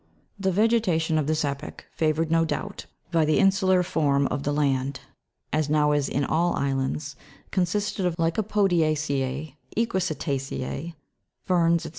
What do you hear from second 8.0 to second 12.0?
of lycopodia' ceas, equisita'cese, ferns, &c.